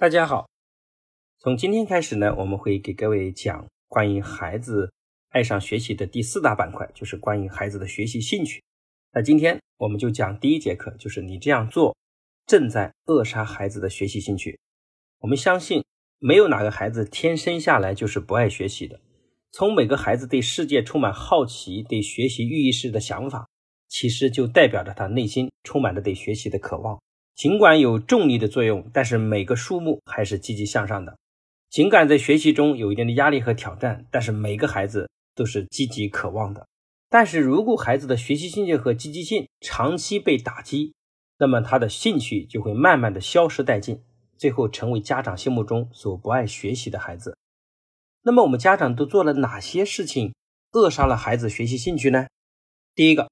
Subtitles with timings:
[0.00, 0.48] 大家好，
[1.40, 4.92] 从今天开始呢，我们会给各位讲关于孩子
[5.30, 8.62] 爱上学习的第四大板块，就是关于孩子的学习兴趣。
[9.12, 11.96] 那今天我们就讲第一节课，就是你这样做
[12.46, 14.60] 正在扼杀孩子的学习兴趣。
[15.18, 15.84] 我们相信，
[16.20, 19.00] 没有哪个孩子天生下来就是不爱学习的。
[19.50, 23.48] 从每个孩子对世界充满好奇、对学习寓意式的想法，
[23.88, 27.02] 其实就代表着他内心充满着对学习的渴望。
[27.38, 31.16] 尽管有重力的作用，但是每个树木还是积极向上的。
[31.70, 36.66] 尽管在学习中有一定的压力和挑战，但是每个孩子都是积极渴望的。
[37.08, 40.94] 但是如果孩子的学习兴趣和积极性长期被打击，
[41.38, 44.02] 那么他的兴趣就会慢慢的消失殆尽，
[44.36, 47.38] 最后成为家长心目中所不爱学习的孩子。
[48.22, 50.34] 那么我们家长都做了哪些事情
[50.72, 52.26] 扼杀了孩子学习兴趣呢？
[52.96, 53.30] 第一个。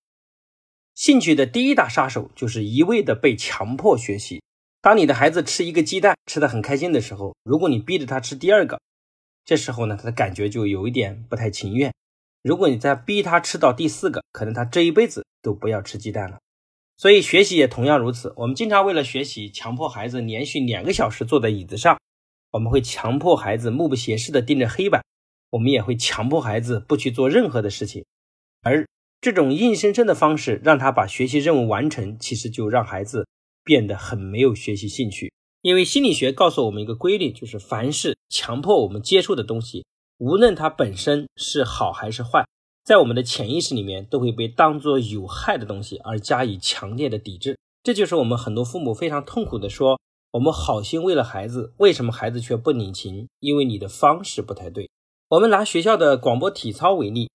[0.97, 4.43] 兴趣的第一大杀手就是一味的被强迫学习。
[4.81, 8.81] 当你的孩子吃一个鸡蛋吃的很开心的时候，如果你逼着他吃第二个，
[9.45, 11.93] 这时候呢，他的感觉就有一点不太情愿。
[12.43, 16.39] 如果你再逼他吃到第四个，可能他这一辈子都不要吃鸡蛋了。
[16.97, 18.33] 所以学习也同样如此。
[18.35, 22.01] 我们经常为了学习，强迫孩子连续两个小时坐在椅子上，
[22.53, 25.05] 我们会强迫孩子目不斜视的盯着黑板，
[25.51, 28.07] 我们也会强迫孩子不去做任何的事情，
[28.63, 28.87] 而。
[29.21, 33.27] 这种硬生生的方式让他把学习任务完成，其实就让孩子
[33.65, 35.33] 变得很没有学习兴趣。
[35.63, 39.85] 因为心理学告诉我们一个规律，就是凡是强迫我们接受的东西，
[40.19, 42.47] 无论它本身是好还是坏，
[42.85, 47.59] 在我们的潜意识里面都会被当作有害的东西而加以强烈的抵制。
[47.83, 49.99] 这就是我们很多父母非常痛苦的说：
[50.33, 53.27] 我们好心为了孩子，为什么孩子却不领情？
[53.41, 54.89] 因为你的方式不太对。
[55.31, 57.29] 我们拿学校的广播体操为例。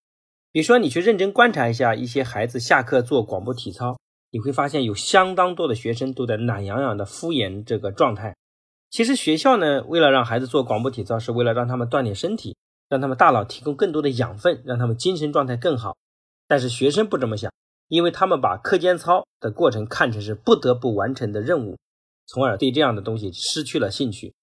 [0.54, 3.98] 比如说，你去认真观察一下一些孩子下课做广播体操，
[4.32, 8.36] 你会发现有相当多的学生都在懒洋洋的敷衍这个状态。
[8.90, 12.58] 其实学校呢，为了让孩子做广播体操，是为了让他们锻炼身体，
[12.90, 15.96] 让他们大脑提供更多的养分，让他们精神状态更好。
[16.50, 17.50] 但是学生不这么想，
[17.88, 21.78] 因为他们把课间操的过程看成是不得不完成的任务，
[22.26, 24.34] 从而对这样的东西失去了兴趣。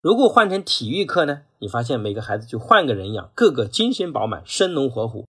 [0.00, 5.26] 如果换成体育课呢，你发现每个孩子就换个人样，个个精神饱满，生龙活虎。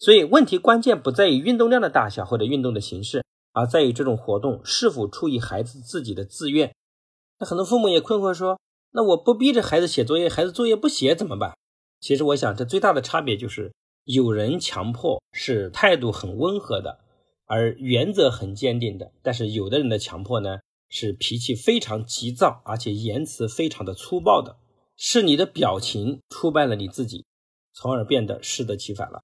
[0.00, 3.22] 所以问题关键不在于运动量的大小或者运动的形式，
[3.52, 6.74] 而在于这种活动是否出于孩子自己的自愿。
[7.38, 8.58] 那很多父母也困惑说
[8.92, 11.54] ：“那我不逼着孩子写作业，孩子作业不写怎么办？”
[12.00, 13.74] 其实我想，这最大的差别就是
[14.04, 17.00] 有人强迫是态度很温和的，
[17.44, 24.56] 而原则很坚定的；但是有的人的强迫呢，是脾气非常急躁，而且言辞非常的粗暴的，
[24.96, 27.26] 是你的表情出卖了你自己，
[27.74, 29.20] 从而变得适得其反了。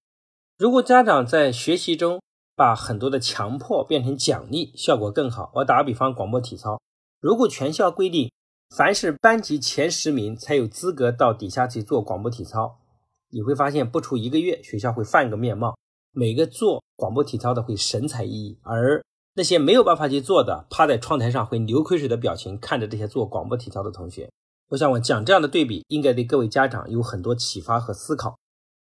[0.58, 2.22] 如果家长在学习中
[2.54, 5.50] 把很多的强迫变成奖励，效果更好。
[5.56, 6.80] 我打个比方，广播体操，
[7.20, 8.32] 如果全校规定，
[8.74, 12.78] 凡是班级前十名才有资格到底下去做广播体操，
[13.28, 15.76] 你会发现不出一个月，学校会换个面貌，
[16.12, 24.30] 每个做广播体操的会神采奕奕，而那些没有办法去做的，趴在窗台上会流口水的表情看着这些做广播体操的同学。
[24.70, 28.38] 我想我讲这样的对比，应该对各位家长有很多启发和思考。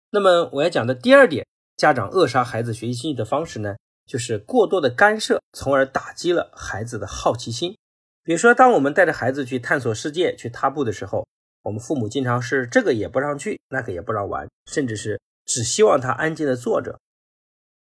[0.09, 1.45] 那么我要讲的第二点，
[1.75, 3.75] 家长扼杀孩子学习兴趣的方式呢，
[4.05, 7.75] 就是过多的干涉，从而打击了孩子的好奇心。
[8.23, 11.25] 比如说，当我们带着孩子去探索世界、去踏步的时候，
[11.63, 16.99] 我们父母经常是这个也不让去，那个也不让玩，甚至是只希望他安静的坐着。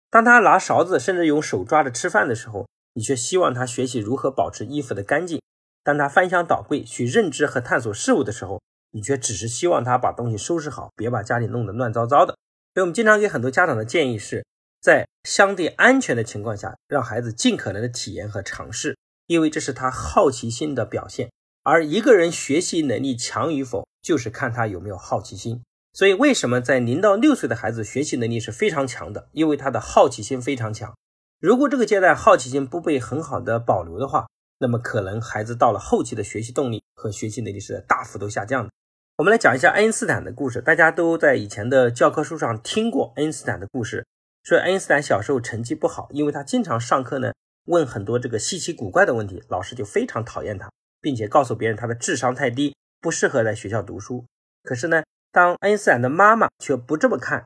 [0.09, 5.41] 当他拿勺子，甚至用手抓着吃饭的时候，你却希望他学习如何保持衣服的干净。
[5.83, 12.35] 当他翻箱倒柜去认知和探索事物的时候，你却只是希望他把东西收拾好，别把家里弄得乱糟糟的。
[12.73, 14.45] 所以，我们经常给很多家长的建议是，
[14.81, 21.29] 在相对安全的情况下，让孩子尽可能的体验和尝试，因为这是他好奇心的表现。
[21.63, 25.61] 而一个人学习能力强与否，就是看他有没有好奇心。
[25.93, 29.27] 所以，为什么在零到六岁的孩子学习能力是非常强的？
[29.33, 30.95] 因为他的好奇心非常强。
[31.39, 34.27] 如果这个阶段好奇心不被很好的保留的话，
[34.59, 38.71] 那么可能孩子到了后期的学习动力和学习能力是大幅度下降的。
[39.19, 40.61] 我们来讲一下爱因斯坦的故事。
[40.61, 44.07] 大家都在以前的教科书上听过爱因斯坦的故事，
[44.43, 47.33] 说爱因斯坦小时候成绩不好，因为他经常上课呢
[47.65, 50.71] 问很多这个稀奇古怪的问题，老师就非常讨厌他，
[51.01, 54.23] 并且告诉别人他的智商太低，不适合在学校读书。
[54.63, 57.45] 可是呢，当爱因斯坦的妈妈却不这么看，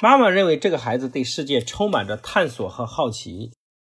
[0.00, 3.52] 妈妈认为这个孩子对世界充满着探索和好奇，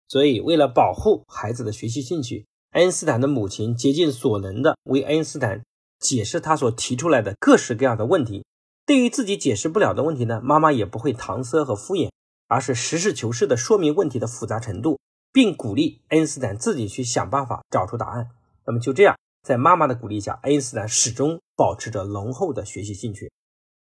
[0.07, 5.62] 所以为了保护孩子的学习兴趣，爱因斯坦的母亲竭尽所能的为爱因斯坦。
[6.00, 8.46] 解释他所提出来的各式各样的问题，
[8.86, 12.10] 对于自己解释不了的问题呢，妈妈也不会搪塞和敷衍，
[12.48, 15.00] 而是实事求是的说明问题的复杂程度，
[15.34, 18.30] 并鼓励爱因斯坦自己去想办法找出答案。
[18.66, 23.32] 那么就这样，在妈妈的鼓励下，爱因斯坦始终保持着浓厚的学习兴趣。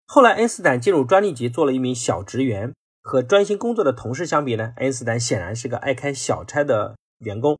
[0.07, 7.59] 后来，爱因斯坦进入专利局做了一名小职员，和专心工作的同事相比呢，爱因斯坦显然是个爱开小差的员工。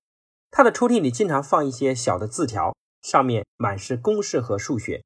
[0.50, 2.75] 他的抽屉里经常放一些小的字条，
[3.08, 5.02] 上面满是公式和数学。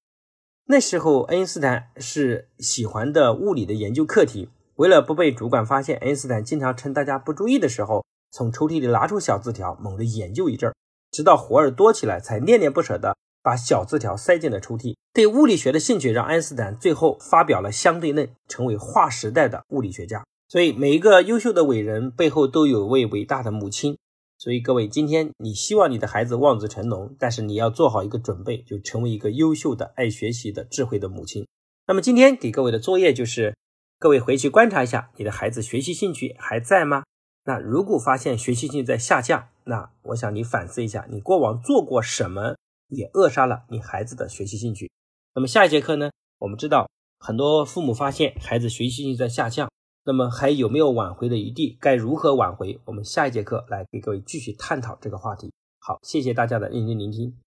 [0.67, 4.49] 那时候，爱因斯坦是喜欢的物理的研究课题。
[4.75, 10.75] 为了不被主管发现，爱因斯坦经常趁大家不注意的时候，从抽屉里拿出小字条，猛地研究一阵儿，
[11.13, 14.97] 直到活儿多起来，才恋恋不舍地把小字条塞进了抽屉。
[15.13, 20.25] 对物理学的兴趣让爱因斯坦最后发表了相对论，成为划时代的物理学家。
[20.49, 23.97] 所以，每一个优秀的伟人背后都有位伟大的母亲。
[24.43, 31.47] 所以，各位，今天你希望你的孩子望子成龙，但是你要做好一个准备，就成为一个优秀的、爱学习的、智慧的母亲。
[31.87, 33.57] 那么，今天给各位的作业就是，
[34.01, 37.05] 各位回去观察一下，你的孩子学习兴趣还在吗？
[37.45, 42.57] 那如果发现学习兴趣在下降，那我想你反思一下，你过往做过什么
[42.89, 44.91] 也扼杀了你孩子的学习兴趣。
[45.37, 46.11] 那么下一节课呢？
[46.41, 46.91] 我们知道
[47.21, 49.71] 很多父母发现孩子学习兴趣在下降。
[50.05, 51.79] 那么还有没有挽回的余地？
[51.81, 52.81] 该如何挽回？
[52.85, 55.53] 我们下一节课来给各位继续探讨这个话题。
[55.79, 57.33] 好，谢谢大家的认真聆听。